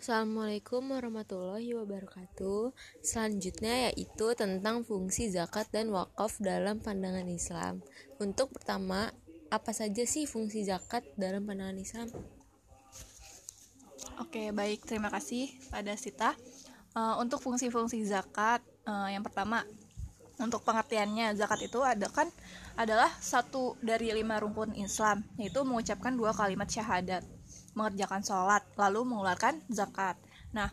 Assalamualaikum 0.00 0.96
warahmatullahi 0.96 1.76
wabarakatuh. 1.76 2.72
Selanjutnya 3.04 3.92
yaitu 3.92 4.32
tentang 4.32 4.80
fungsi 4.80 5.28
zakat 5.28 5.68
dan 5.68 5.92
wakaf 5.92 6.40
dalam 6.40 6.80
pandangan 6.80 7.28
Islam. 7.28 7.84
Untuk 8.16 8.48
pertama, 8.48 9.12
apa 9.52 9.76
saja 9.76 10.00
sih 10.08 10.24
fungsi 10.24 10.64
zakat 10.64 11.04
dalam 11.20 11.44
pandangan 11.44 11.76
Islam? 11.76 12.08
Oke, 14.24 14.56
baik. 14.56 14.88
Terima 14.88 15.12
kasih 15.12 15.52
pada 15.68 15.92
Sita. 16.00 16.32
Uh, 16.96 17.20
untuk 17.20 17.44
fungsi-fungsi 17.44 18.00
zakat, 18.08 18.64
uh, 18.88 19.12
yang 19.12 19.20
pertama, 19.20 19.68
untuk 20.40 20.64
pengertiannya 20.64 21.36
zakat 21.36 21.68
itu 21.68 21.76
ada 21.84 22.08
kan 22.08 22.32
adalah 22.80 23.12
satu 23.20 23.76
dari 23.84 24.16
lima 24.16 24.40
rukun 24.40 24.72
Islam, 24.80 25.28
yaitu 25.36 25.60
mengucapkan 25.60 26.16
dua 26.16 26.32
kalimat 26.32 26.72
syahadat 26.72 27.20
mengerjakan 27.74 28.22
sholat, 28.24 28.62
lalu 28.74 29.06
mengeluarkan 29.06 29.62
zakat. 29.70 30.18
Nah, 30.50 30.70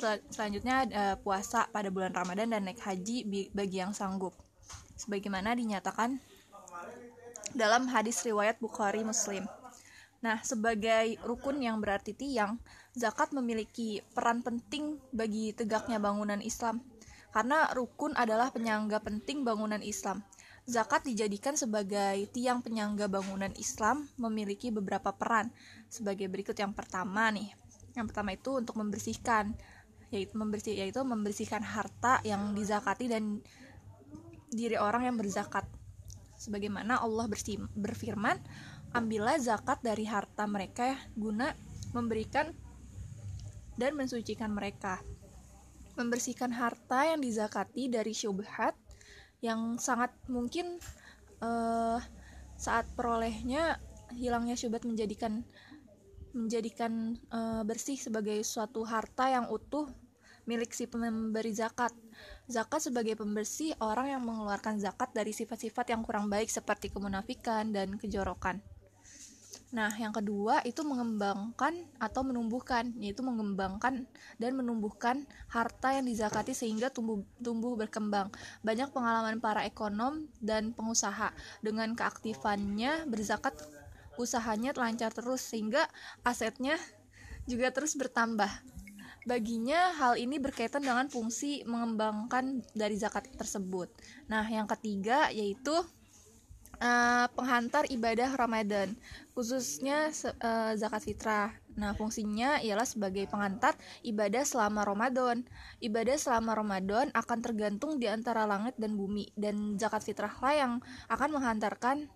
sel 0.00 0.24
selanjutnya 0.32 0.88
ada 0.88 1.04
puasa 1.20 1.68
pada 1.68 1.92
bulan 1.92 2.16
Ramadan 2.16 2.56
dan 2.56 2.64
naik 2.64 2.80
haji 2.80 3.50
bagi 3.52 3.76
yang 3.78 3.92
sanggup. 3.92 4.32
Sebagaimana 4.96 5.52
dinyatakan 5.56 6.20
dalam 7.52 7.90
hadis 7.90 8.22
riwayat 8.24 8.60
Bukhari 8.62 9.04
Muslim. 9.04 9.44
Nah, 10.20 10.36
sebagai 10.44 11.16
rukun 11.24 11.64
yang 11.64 11.80
berarti 11.80 12.12
tiang, 12.12 12.60
zakat 12.92 13.32
memiliki 13.32 14.04
peran 14.12 14.44
penting 14.44 15.00
bagi 15.16 15.56
tegaknya 15.56 15.96
bangunan 15.96 16.44
Islam. 16.44 16.84
Karena 17.32 17.70
rukun 17.72 18.12
adalah 18.18 18.52
penyangga 18.52 19.00
penting 19.00 19.46
bangunan 19.46 19.80
Islam. 19.80 20.20
Zakat 20.68 21.08
dijadikan 21.08 21.56
sebagai 21.56 22.28
tiang 22.30 22.60
penyangga 22.60 23.08
bangunan 23.08 23.50
Islam 23.56 24.06
memiliki 24.20 24.68
beberapa 24.68 25.10
peran 25.10 25.50
sebagai 25.88 26.28
berikut 26.28 26.54
yang 26.54 26.76
pertama 26.76 27.32
nih. 27.32 27.50
Yang 27.96 28.06
pertama 28.12 28.30
itu 28.36 28.50
untuk 28.60 28.76
membersihkan 28.78 29.56
yaitu 30.10 30.34
membersih 30.34 30.74
yaitu 30.74 31.00
membersihkan 31.06 31.62
harta 31.62 32.18
yang 32.26 32.50
dizakati 32.52 33.06
dan 33.06 33.38
diri 34.50 34.74
orang 34.74 35.06
yang 35.06 35.16
berzakat. 35.16 35.62
Sebagaimana 36.34 36.98
Allah 36.98 37.30
berfirman, 37.76 38.36
ambillah 38.90 39.38
zakat 39.38 39.78
dari 39.86 40.08
harta 40.08 40.48
mereka 40.50 40.98
guna 41.14 41.54
memberikan 41.94 42.50
dan 43.78 43.94
mensucikan 43.94 44.50
mereka. 44.50 44.98
Membersihkan 45.94 46.50
harta 46.54 47.06
yang 47.06 47.20
dizakati 47.22 47.92
dari 47.92 48.16
syubhat 48.16 48.74
yang 49.40 49.80
sangat 49.80 50.12
mungkin 50.28 50.76
uh, 51.40 51.98
saat 52.60 52.84
perolehnya 52.92 53.80
hilangnya 54.12 54.56
syubhat 54.56 54.84
menjadikan 54.84 55.44
menjadikan 56.30 57.18
uh, 57.34 57.66
bersih 57.66 57.98
sebagai 57.98 58.38
suatu 58.46 58.86
harta 58.86 59.32
yang 59.32 59.50
utuh 59.50 59.90
milik 60.46 60.74
si 60.74 60.86
pemberi 60.86 61.52
zakat. 61.54 61.94
Zakat 62.50 62.90
sebagai 62.90 63.14
pembersih 63.18 63.74
orang 63.82 64.18
yang 64.18 64.22
mengeluarkan 64.26 64.78
zakat 64.82 65.10
dari 65.14 65.30
sifat-sifat 65.30 65.94
yang 65.94 66.02
kurang 66.02 66.26
baik 66.26 66.50
seperti 66.50 66.90
kemunafikan 66.90 67.70
dan 67.70 67.94
kejorokan. 67.98 68.58
Nah, 69.70 69.94
yang 69.94 70.10
kedua 70.10 70.66
itu 70.66 70.82
mengembangkan 70.82 71.86
atau 72.02 72.26
menumbuhkan, 72.26 72.90
yaitu 72.98 73.22
mengembangkan 73.22 74.02
dan 74.42 74.52
menumbuhkan 74.58 75.22
harta 75.46 75.94
yang 75.94 76.10
dizakati 76.10 76.50
sehingga 76.50 76.90
tumbuh 76.90 77.22
tumbuh 77.38 77.78
berkembang. 77.78 78.34
Banyak 78.66 78.90
pengalaman 78.90 79.38
para 79.38 79.62
ekonom 79.62 80.26
dan 80.42 80.74
pengusaha 80.74 81.30
dengan 81.62 81.94
keaktifannya 81.94 83.06
berzakat 83.06 83.54
usahanya 84.18 84.74
lancar 84.74 85.14
terus 85.14 85.46
sehingga 85.46 85.86
asetnya 86.26 86.74
juga 87.46 87.70
terus 87.70 87.94
bertambah. 87.94 88.50
Baginya 89.22 89.94
hal 89.94 90.18
ini 90.18 90.42
berkaitan 90.42 90.82
dengan 90.82 91.06
fungsi 91.06 91.62
mengembangkan 91.62 92.66
dari 92.74 92.98
zakat 92.98 93.30
tersebut. 93.38 93.86
Nah, 94.26 94.42
yang 94.50 94.66
ketiga 94.66 95.30
yaitu 95.30 95.76
uh, 96.80 97.26
penghantar 97.36 97.86
ibadah 97.92 98.32
Ramadan, 98.34 98.96
khususnya 99.36 100.10
uh, 100.40 100.72
zakat 100.74 101.04
fitrah. 101.04 101.52
Nah, 101.78 101.94
fungsinya 101.94 102.58
ialah 102.60 102.84
sebagai 102.84 103.24
penghantar 103.30 103.78
ibadah 104.02 104.42
selama 104.42 104.82
Ramadan. 104.82 105.46
Ibadah 105.78 106.16
selama 106.18 106.58
Ramadan 106.58 107.12
akan 107.14 107.38
tergantung 107.40 108.02
di 108.02 108.10
antara 108.10 108.44
langit 108.48 108.74
dan 108.76 108.98
bumi 108.98 109.30
dan 109.38 109.78
zakat 109.78 110.02
fitrah 110.02 110.32
lah 110.42 110.54
yang 110.56 110.72
akan 111.06 111.28
menghantarkan 111.30 112.10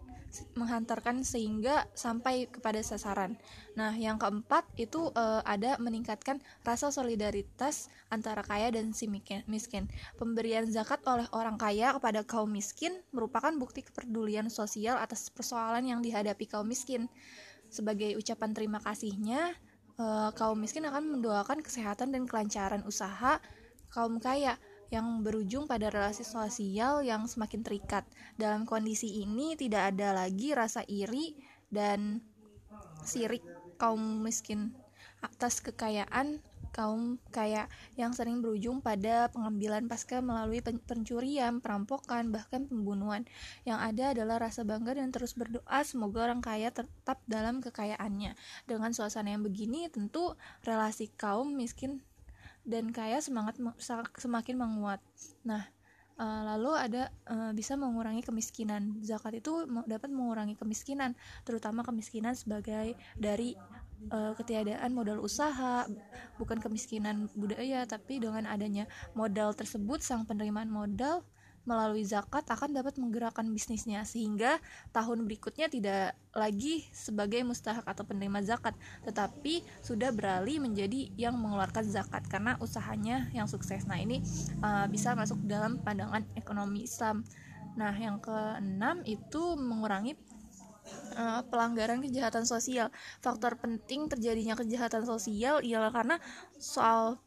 menghantarkan 0.58 1.22
sehingga 1.22 1.86
sampai 1.94 2.50
kepada 2.50 2.82
sasaran. 2.82 3.38
Nah, 3.78 3.94
yang 3.94 4.18
keempat 4.18 4.66
itu 4.74 5.10
uh, 5.14 5.42
ada 5.46 5.78
meningkatkan 5.78 6.42
rasa 6.66 6.90
solidaritas 6.90 7.92
antara 8.10 8.42
kaya 8.42 8.74
dan 8.74 8.90
si 8.90 9.06
miskin. 9.06 9.86
Pemberian 10.18 10.66
zakat 10.66 11.02
oleh 11.06 11.26
orang 11.30 11.54
kaya 11.54 11.94
kepada 11.94 12.26
kaum 12.26 12.50
miskin 12.50 12.98
merupakan 13.14 13.54
bukti 13.54 13.86
kepedulian 13.86 14.50
sosial 14.50 14.98
atas 14.98 15.30
persoalan 15.30 15.86
yang 15.86 16.00
dihadapi 16.02 16.46
kaum 16.50 16.66
miskin. 16.66 17.06
Sebagai 17.70 18.14
ucapan 18.18 18.54
terima 18.54 18.78
kasihnya, 18.78 19.54
uh, 19.98 20.30
kaum 20.34 20.58
miskin 20.58 20.86
akan 20.86 21.18
mendoakan 21.18 21.62
kesehatan 21.62 22.10
dan 22.14 22.26
kelancaran 22.26 22.82
usaha 22.86 23.38
kaum 23.94 24.18
kaya 24.18 24.58
yang 24.94 25.26
berujung 25.26 25.66
pada 25.66 25.90
relasi 25.90 26.22
sosial 26.22 27.02
yang 27.02 27.26
semakin 27.26 27.66
terikat. 27.66 28.06
Dalam 28.38 28.62
kondisi 28.62 29.26
ini 29.26 29.58
tidak 29.58 29.90
ada 29.90 30.14
lagi 30.14 30.54
rasa 30.54 30.86
iri 30.86 31.34
dan 31.66 32.22
sirik 33.02 33.42
kaum 33.74 34.22
miskin 34.22 34.70
atas 35.18 35.58
kekayaan 35.58 36.38
kaum 36.74 37.22
kaya 37.30 37.70
yang 37.94 38.10
sering 38.10 38.42
berujung 38.42 38.82
pada 38.82 39.30
pengambilan 39.30 39.86
pasca 39.86 40.18
melalui 40.18 40.58
pencurian, 40.58 41.62
perampokan, 41.62 42.34
bahkan 42.34 42.66
pembunuhan. 42.66 43.22
Yang 43.62 43.78
ada 43.78 44.04
adalah 44.10 44.36
rasa 44.50 44.66
bangga 44.66 44.98
dan 44.98 45.14
terus 45.14 45.38
berdoa 45.38 45.86
semoga 45.86 46.26
orang 46.26 46.42
kaya 46.42 46.74
tetap 46.74 47.22
dalam 47.30 47.62
kekayaannya. 47.62 48.34
Dengan 48.66 48.90
suasana 48.90 49.30
yang 49.30 49.46
begini, 49.46 49.86
tentu 49.86 50.34
relasi 50.66 51.14
kaum 51.14 51.54
miskin 51.54 52.02
dan 52.64 52.90
kaya 52.90 53.20
semangat 53.20 53.60
semakin 54.16 54.56
menguat. 54.56 55.00
Nah, 55.44 55.68
uh, 56.16 56.42
lalu 56.54 56.72
ada 56.74 57.12
uh, 57.28 57.52
bisa 57.52 57.76
mengurangi 57.76 58.24
kemiskinan. 58.24 58.98
Zakat 59.04 59.38
itu 59.44 59.68
dapat 59.84 60.10
mengurangi 60.10 60.56
kemiskinan, 60.56 61.12
terutama 61.44 61.84
kemiskinan 61.84 62.32
sebagai 62.32 62.96
dari 63.14 63.54
uh, 64.10 64.32
ketiadaan 64.34 64.90
modal 64.96 65.20
usaha, 65.20 65.84
bukan 66.40 66.58
kemiskinan 66.58 67.28
budaya, 67.36 67.84
tapi 67.84 68.18
dengan 68.18 68.48
adanya 68.48 68.88
modal 69.12 69.52
tersebut 69.52 70.00
sang 70.00 70.24
penerimaan 70.24 70.72
modal 70.72 71.22
melalui 71.64 72.04
zakat 72.04 72.44
akan 72.48 72.76
dapat 72.76 73.00
menggerakkan 73.00 73.48
bisnisnya 73.48 74.04
sehingga 74.04 74.60
tahun 74.92 75.24
berikutnya 75.24 75.72
tidak 75.72 76.16
lagi 76.36 76.84
sebagai 76.92 77.40
mustahak 77.42 77.84
atau 77.88 78.04
penerima 78.04 78.44
zakat 78.44 78.76
tetapi 79.04 79.64
sudah 79.80 80.12
beralih 80.12 80.60
menjadi 80.60 81.08
yang 81.16 81.36
mengeluarkan 81.40 81.84
zakat 81.88 82.24
karena 82.28 82.56
usahanya 82.60 83.28
yang 83.32 83.48
sukses. 83.48 83.88
Nah, 83.88 84.00
ini 84.00 84.20
uh, 84.60 84.86
bisa 84.88 85.16
masuk 85.16 85.40
dalam 85.44 85.80
pandangan 85.80 86.24
ekonomi 86.36 86.84
Islam. 86.84 87.24
Nah, 87.74 87.94
yang 87.96 88.22
keenam 88.22 89.02
itu 89.02 89.58
mengurangi 89.58 90.14
uh, 91.16 91.42
pelanggaran 91.48 92.00
kejahatan 92.04 92.44
sosial. 92.44 92.92
Faktor 93.24 93.56
penting 93.58 94.06
terjadinya 94.10 94.54
kejahatan 94.54 95.04
sosial 95.08 95.64
ialah 95.64 95.90
karena 95.90 96.16
soal 96.60 97.18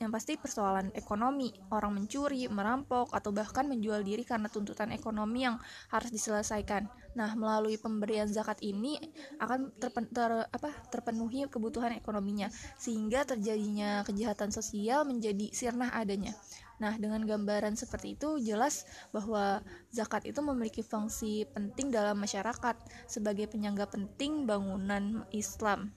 yang 0.00 0.08
pasti 0.08 0.40
persoalan 0.40 0.96
ekonomi, 0.96 1.52
orang 1.68 2.00
mencuri, 2.00 2.48
merampok, 2.48 3.12
atau 3.12 3.36
bahkan 3.36 3.68
menjual 3.68 4.00
diri 4.00 4.24
karena 4.24 4.48
tuntutan 4.48 4.96
ekonomi 4.96 5.44
yang 5.44 5.60
harus 5.92 6.08
diselesaikan. 6.08 6.88
Nah, 7.20 7.36
melalui 7.36 7.76
pemberian 7.76 8.24
zakat 8.24 8.64
ini 8.64 8.96
akan 9.36 9.76
terpen, 9.76 10.08
ter, 10.08 10.48
apa, 10.48 10.72
terpenuhi 10.88 11.44
kebutuhan 11.52 11.92
ekonominya, 11.92 12.48
sehingga 12.80 13.28
terjadinya 13.28 14.00
kejahatan 14.08 14.48
sosial 14.48 15.04
menjadi 15.04 15.52
sirna 15.52 15.92
adanya. 15.92 16.32
Nah, 16.80 16.96
dengan 16.96 17.20
gambaran 17.28 17.76
seperti 17.76 18.16
itu 18.16 18.40
jelas 18.40 18.88
bahwa 19.12 19.60
zakat 19.92 20.24
itu 20.24 20.40
memiliki 20.40 20.80
fungsi 20.80 21.44
penting 21.52 21.92
dalam 21.92 22.16
masyarakat 22.16 22.80
sebagai 23.04 23.52
penyangga 23.52 23.84
penting 23.84 24.48
bangunan 24.48 25.28
Islam. 25.28 25.92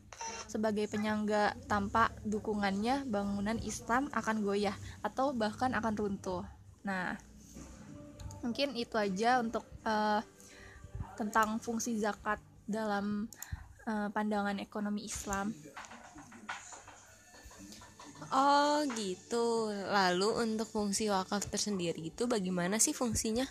Sebagai 0.48 0.86
penyangga 0.86 1.58
tanpa 1.66 2.14
dukungannya 2.22 3.10
bangunan 3.10 3.58
Islam 3.66 4.12
akan 4.14 4.46
goyah 4.46 4.78
atau 5.02 5.34
bahkan 5.34 5.74
akan 5.74 5.94
runtuh. 5.98 6.46
Nah, 6.86 7.18
mungkin 8.46 8.78
itu 8.78 8.94
aja 9.00 9.42
untuk 9.42 9.66
uh, 9.88 10.22
tentang 11.18 11.58
fungsi 11.58 11.98
zakat 11.98 12.38
dalam 12.70 13.26
uh, 13.90 14.10
pandangan 14.14 14.62
ekonomi 14.62 15.10
Islam. 15.10 15.54
Oh 18.34 18.82
gitu. 18.98 19.70
Lalu 19.70 20.42
untuk 20.42 20.66
fungsi 20.70 21.10
wakaf 21.10 21.50
tersendiri 21.50 22.10
itu 22.10 22.26
bagaimana 22.26 22.82
sih 22.82 22.94
fungsinya? 22.94 23.46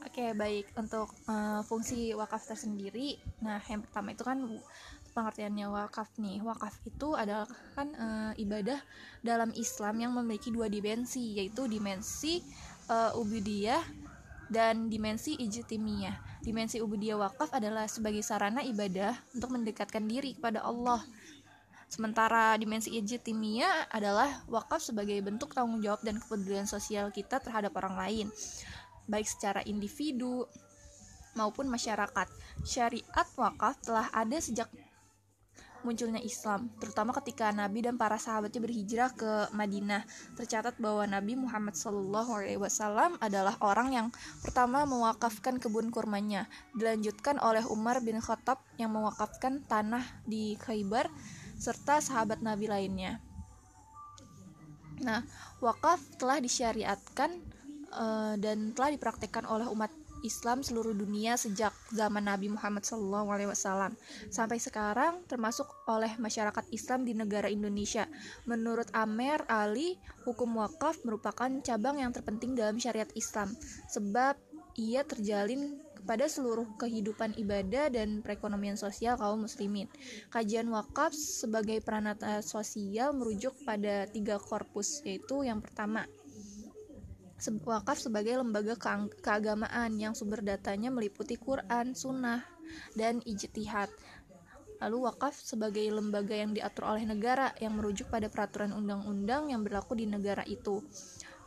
Oke 0.00 0.32
baik 0.32 0.72
untuk 0.80 1.12
uh, 1.28 1.60
fungsi 1.68 2.16
wakaf 2.16 2.48
tersendiri, 2.48 3.20
nah 3.44 3.60
yang 3.68 3.84
pertama 3.84 4.16
itu 4.16 4.24
kan 4.24 4.40
pengertiannya 5.12 5.66
wakaf 5.68 6.10
nih. 6.16 6.40
Wakaf 6.42 6.80
itu 6.86 7.14
adalah 7.14 7.46
kan 7.76 7.92
e, 7.92 8.06
ibadah 8.42 8.78
dalam 9.20 9.50
Islam 9.52 9.94
yang 10.00 10.12
memiliki 10.14 10.48
dua 10.54 10.70
dimensi 10.70 11.36
yaitu 11.36 11.66
dimensi 11.66 12.40
e, 12.86 12.96
ubudiyah 13.18 13.82
dan 14.50 14.90
dimensi 14.90 15.38
ijtimiyah. 15.38 16.42
Dimensi 16.42 16.82
ubudiyah 16.82 17.18
wakaf 17.22 17.54
adalah 17.54 17.86
sebagai 17.86 18.20
sarana 18.26 18.66
ibadah 18.66 19.14
untuk 19.36 19.54
mendekatkan 19.54 20.02
diri 20.10 20.34
kepada 20.34 20.66
Allah. 20.66 21.02
Sementara 21.90 22.54
dimensi 22.58 22.94
ijtimiyah 22.94 23.90
adalah 23.90 24.42
wakaf 24.46 24.82
sebagai 24.82 25.18
bentuk 25.22 25.54
tanggung 25.54 25.82
jawab 25.82 26.02
dan 26.02 26.18
kepedulian 26.18 26.66
sosial 26.66 27.10
kita 27.10 27.42
terhadap 27.42 27.74
orang 27.78 27.98
lain, 27.98 28.26
baik 29.10 29.26
secara 29.26 29.62
individu 29.66 30.46
maupun 31.34 31.66
masyarakat. 31.70 32.26
Syariat 32.66 33.28
wakaf 33.38 33.78
telah 33.82 34.06
ada 34.10 34.38
sejak 34.38 34.70
munculnya 35.82 36.20
Islam, 36.20 36.68
terutama 36.80 37.14
ketika 37.16 37.50
Nabi 37.50 37.84
dan 37.84 37.96
para 37.96 38.16
sahabatnya 38.20 38.60
berhijrah 38.60 39.10
ke 39.16 39.30
Madinah. 39.52 40.04
Tercatat 40.36 40.76
bahwa 40.76 41.04
Nabi 41.08 41.36
Muhammad 41.36 41.76
SAW 41.76 43.16
adalah 43.20 43.56
orang 43.64 43.88
yang 43.92 44.06
pertama 44.44 44.84
mewakafkan 44.84 45.56
kebun 45.56 45.88
kurmanya, 45.88 46.48
dilanjutkan 46.76 47.40
oleh 47.40 47.64
Umar 47.68 48.04
bin 48.04 48.20
Khattab 48.20 48.60
yang 48.76 48.92
mewakafkan 48.92 49.64
tanah 49.64 50.02
di 50.24 50.56
Khaybar 50.60 51.08
serta 51.60 52.00
sahabat 52.00 52.40
Nabi 52.40 52.68
lainnya. 52.68 53.20
Nah, 55.00 55.24
wakaf 55.64 56.00
telah 56.20 56.40
disyariatkan 56.40 57.30
uh, 57.92 58.34
dan 58.36 58.76
telah 58.76 58.92
dipraktikkan 58.92 59.48
oleh 59.48 59.68
umat 59.72 59.92
Islam 60.22 60.60
seluruh 60.64 60.92
dunia 60.92 61.34
sejak 61.34 61.72
zaman 61.92 62.28
Nabi 62.28 62.52
Muhammad 62.52 62.84
SAW 62.84 63.94
sampai 64.28 64.58
sekarang 64.60 65.24
termasuk 65.26 65.66
oleh 65.88 66.14
masyarakat 66.20 66.64
Islam 66.70 67.04
di 67.08 67.12
negara 67.16 67.48
Indonesia. 67.48 68.08
Menurut 68.44 68.88
Amer 68.92 69.44
Ali, 69.48 69.96
hukum 70.28 70.60
wakaf 70.60 71.02
merupakan 71.02 71.50
cabang 71.60 72.00
yang 72.00 72.12
terpenting 72.12 72.52
dalam 72.54 72.76
syariat 72.76 73.08
Islam 73.16 73.52
sebab 73.88 74.36
ia 74.78 75.02
terjalin 75.02 75.80
kepada 76.00 76.32
seluruh 76.32 76.64
kehidupan 76.80 77.36
ibadah 77.36 77.92
dan 77.92 78.24
perekonomian 78.24 78.80
sosial 78.80 79.20
kaum 79.20 79.44
muslimin. 79.44 79.84
Kajian 80.32 80.72
wakaf 80.72 81.12
sebagai 81.12 81.84
peranata 81.84 82.40
sosial 82.40 83.12
merujuk 83.12 83.52
pada 83.68 84.08
tiga 84.08 84.40
korpus, 84.40 85.04
yaitu 85.04 85.44
yang 85.44 85.60
pertama, 85.60 86.08
wakaf 87.64 87.96
sebagai 87.96 88.36
lembaga 88.36 88.76
keagamaan 89.24 89.96
yang 89.96 90.12
sumber 90.12 90.44
datanya 90.44 90.92
meliputi 90.92 91.40
Quran, 91.40 91.96
Sunnah, 91.96 92.44
dan 92.92 93.24
ijtihad. 93.24 93.88
Lalu 94.80 94.96
wakaf 95.08 95.36
sebagai 95.36 95.84
lembaga 95.92 96.32
yang 96.32 96.56
diatur 96.56 96.88
oleh 96.88 97.04
negara 97.04 97.52
yang 97.60 97.76
merujuk 97.76 98.08
pada 98.08 98.32
peraturan 98.32 98.72
undang-undang 98.72 99.52
yang 99.52 99.60
berlaku 99.60 99.96
di 99.96 100.08
negara 100.08 100.44
itu. 100.48 100.80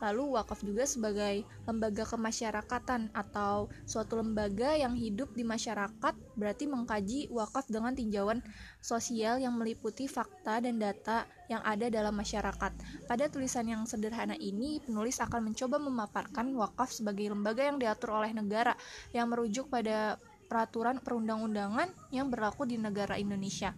Lalu 0.04 0.36
wakaf 0.36 0.60
juga 0.60 0.84
sebagai 0.84 1.48
lembaga 1.64 2.04
kemasyarakatan 2.04 3.08
atau 3.16 3.72
suatu 3.88 4.20
lembaga 4.20 4.76
yang 4.76 4.92
hidup 4.92 5.32
di 5.32 5.48
masyarakat 5.48 6.12
berarti 6.36 6.68
mengkaji 6.68 7.32
wakaf 7.32 7.64
dengan 7.72 7.96
tinjauan 7.96 8.44
sosial 8.84 9.40
yang 9.40 9.56
meliputi 9.56 10.04
fakta 10.04 10.60
dan 10.60 10.76
data 10.76 11.24
yang 11.48 11.64
ada 11.64 11.88
dalam 11.88 12.12
masyarakat. 12.12 12.72
Pada 13.08 13.24
tulisan 13.32 13.64
yang 13.64 13.88
sederhana 13.88 14.36
ini, 14.36 14.84
penulis 14.84 15.16
akan 15.24 15.48
mencoba 15.52 15.80
memaparkan 15.80 16.52
wakaf 16.52 16.92
sebagai 16.92 17.32
lembaga 17.32 17.64
yang 17.64 17.80
diatur 17.80 18.20
oleh 18.20 18.36
negara 18.36 18.76
yang 19.16 19.32
merujuk 19.32 19.72
pada 19.72 20.20
peraturan 20.44 21.00
perundang-undangan 21.00 21.88
yang 22.12 22.28
berlaku 22.28 22.68
di 22.68 22.76
negara 22.76 23.16
Indonesia. 23.16 23.72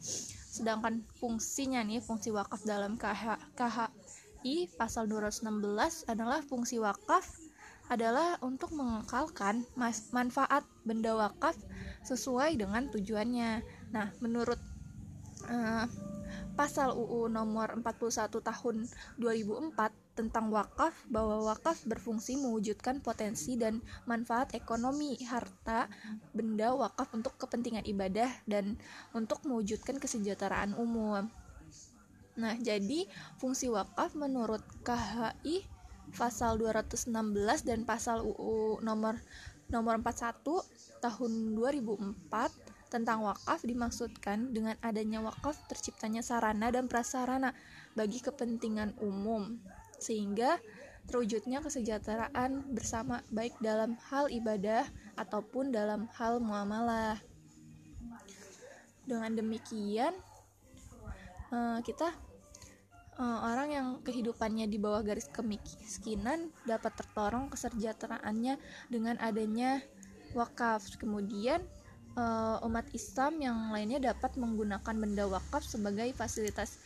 Sedangkan 0.56 1.04
fungsinya 1.20 1.84
nih, 1.84 2.00
fungsi 2.00 2.32
wakaf 2.32 2.64
dalam 2.64 2.96
KH, 2.96 3.54
KH 3.54 3.92
I 4.46 4.70
pasal 4.78 5.10
216 5.10 6.06
adalah 6.06 6.38
fungsi 6.38 6.78
wakaf 6.78 7.26
adalah 7.90 8.38
untuk 8.46 8.70
mengekalkan 8.78 9.66
manfaat 10.14 10.62
benda 10.86 11.18
wakaf 11.18 11.58
sesuai 12.06 12.54
dengan 12.54 12.86
tujuannya. 12.94 13.66
Nah, 13.90 14.14
menurut 14.22 14.58
uh, 15.50 15.90
pasal 16.54 16.94
UU 16.94 17.26
nomor 17.26 17.74
41 17.74 18.38
tahun 18.38 18.76
2004 19.18 20.14
tentang 20.14 20.48
wakaf 20.54 20.94
bahwa 21.10 21.42
wakaf 21.50 21.82
berfungsi 21.82 22.38
mewujudkan 22.38 23.02
potensi 23.02 23.58
dan 23.58 23.82
manfaat 24.06 24.54
ekonomi 24.54 25.18
harta 25.26 25.90
benda 26.30 26.70
wakaf 26.70 27.10
untuk 27.18 27.34
kepentingan 27.34 27.82
ibadah 27.82 28.30
dan 28.46 28.78
untuk 29.10 29.42
mewujudkan 29.42 29.98
kesejahteraan 29.98 30.78
umum. 30.78 31.26
Nah, 32.36 32.54
jadi 32.60 33.08
fungsi 33.40 33.72
wakaf 33.72 34.12
menurut 34.12 34.60
KHI 34.84 35.64
pasal 36.14 36.60
216 36.60 37.10
dan 37.66 37.82
pasal 37.82 38.22
UU 38.22 38.84
nomor 38.84 39.18
nomor 39.66 39.98
41 39.98 40.46
tahun 41.02 41.32
2004 41.58 42.92
tentang 42.92 43.26
wakaf 43.26 43.66
dimaksudkan 43.66 44.54
dengan 44.54 44.78
adanya 44.78 45.18
wakaf 45.18 45.58
terciptanya 45.66 46.22
sarana 46.22 46.70
dan 46.70 46.86
prasarana 46.86 47.50
bagi 47.98 48.22
kepentingan 48.22 48.94
umum 49.02 49.58
sehingga 49.98 50.62
terwujudnya 51.10 51.62
kesejahteraan 51.62 52.70
bersama 52.70 53.22
baik 53.30 53.58
dalam 53.58 53.98
hal 54.10 54.30
ibadah 54.30 54.86
ataupun 55.18 55.70
dalam 55.70 56.10
hal 56.18 56.42
muamalah. 56.42 57.18
Dengan 59.06 59.38
demikian 59.38 60.14
eh, 61.54 61.78
kita 61.86 62.10
uh, 63.18 63.38
orang 63.44 63.68
yang 63.72 63.88
kehidupannya 64.04 64.68
di 64.68 64.78
bawah 64.80 65.00
garis 65.04 65.28
kemiskinan 65.32 66.52
dapat 66.68 66.92
tertolong 66.96 67.48
kesejahteraannya 67.52 68.60
dengan 68.92 69.16
adanya 69.20 69.80
wakaf. 70.36 70.84
Kemudian 71.00 71.64
uh, 72.16 72.60
umat 72.64 72.88
Islam 72.92 73.40
yang 73.40 73.58
lainnya 73.72 74.12
dapat 74.12 74.36
menggunakan 74.36 74.94
benda 74.96 75.24
wakaf 75.28 75.64
sebagai 75.64 76.12
fasilitas 76.16 76.80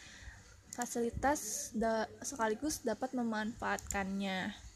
fasilitas 0.71 1.75
da, 1.75 2.07
sekaligus 2.23 2.81
dapat 2.87 3.11
memanfaatkannya. 3.13 4.71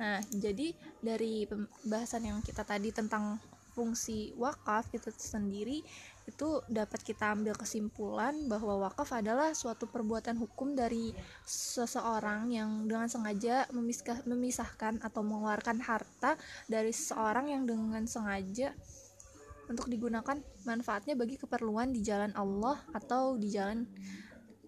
Nah, 0.00 0.18
jadi 0.32 0.72
dari 1.04 1.44
pembahasan 1.44 2.24
yang 2.24 2.40
kita 2.40 2.64
tadi 2.64 2.88
tentang 2.88 3.36
fungsi 3.76 4.32
wakaf 4.34 4.88
itu 4.96 5.12
sendiri 5.14 5.84
itu 6.30 6.62
dapat 6.70 7.02
kita 7.02 7.34
ambil 7.34 7.58
kesimpulan 7.58 8.46
bahwa 8.46 8.86
wakaf 8.86 9.10
adalah 9.10 9.50
suatu 9.50 9.90
perbuatan 9.90 10.38
hukum 10.38 10.78
dari 10.78 11.10
seseorang 11.42 12.54
yang 12.54 12.86
dengan 12.86 13.10
sengaja 13.10 13.66
memisahkan 14.24 15.02
atau 15.02 15.20
mengeluarkan 15.26 15.82
harta 15.82 16.38
dari 16.70 16.94
seseorang 16.94 17.50
yang 17.50 17.66
dengan 17.66 18.06
sengaja 18.06 18.70
untuk 19.66 19.86
digunakan 19.86 20.38
manfaatnya 20.66 21.14
bagi 21.14 21.38
keperluan 21.38 21.94
di 21.94 22.02
jalan 22.02 22.34
Allah 22.34 22.78
atau 22.90 23.38
di 23.38 23.50
jalan 23.50 23.86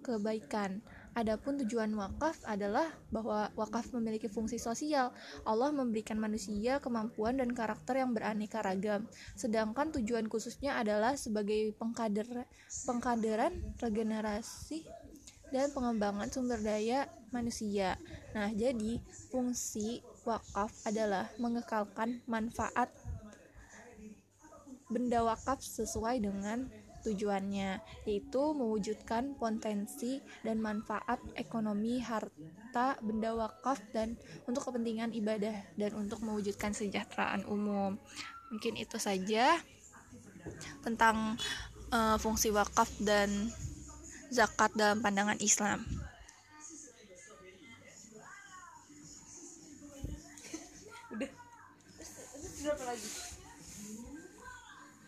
kebaikan. 0.03 0.83
Adapun 1.13 1.61
tujuan 1.61 1.93
wakaf 1.93 2.41
adalah 2.49 2.89
bahwa 3.13 3.53
wakaf 3.53 3.93
memiliki 3.93 4.33
fungsi 4.33 4.57
sosial. 4.57 5.13
Allah 5.45 5.69
memberikan 5.69 6.17
manusia 6.17 6.81
kemampuan 6.81 7.37
dan 7.37 7.53
karakter 7.53 8.01
yang 8.01 8.17
beraneka 8.17 8.65
ragam. 8.65 9.05
Sedangkan 9.37 9.93
tujuan 9.93 10.33
khususnya 10.33 10.81
adalah 10.81 11.13
sebagai 11.21 11.77
pengkader 11.77 12.49
pengkaderan 12.89 13.53
regenerasi 13.77 14.89
dan 15.53 15.69
pengembangan 15.77 16.33
sumber 16.33 16.65
daya 16.65 17.05
manusia. 17.29 18.01
Nah, 18.33 18.49
jadi 18.49 18.97
fungsi 19.29 20.01
wakaf 20.25 20.73
adalah 20.89 21.29
mengekalkan 21.37 22.25
manfaat 22.25 22.89
benda 24.89 25.25
wakaf 25.25 25.61
sesuai 25.61 26.25
dengan 26.25 26.69
tujuannya, 27.03 27.83
yaitu 28.07 28.43
mewujudkan 28.55 29.35
potensi 29.37 30.23
dan 30.47 30.63
manfaat 30.63 31.19
ekonomi 31.35 31.99
harta 32.01 32.97
benda 33.03 33.35
wakaf 33.35 33.83
dan 33.91 34.17
untuk 34.47 34.71
kepentingan 34.71 35.13
ibadah 35.13 35.55
dan 35.77 35.91
untuk 35.99 36.23
mewujudkan 36.23 36.73
kesejahteraan 36.73 37.45
umum. 37.51 37.99
Mungkin 38.55 38.79
itu 38.79 38.97
saja 38.97 39.59
tentang 40.83 41.37
uh, 41.93 42.17
fungsi 42.19 42.51
wakaf 42.51 42.89
dan 43.03 43.29
zakat 44.33 44.73
dalam 44.73 45.05
pandangan 45.05 45.37
Islam. 45.45 45.85
Udah. 51.13 51.31
Terus, 52.63 52.81
lagi? 52.87 53.11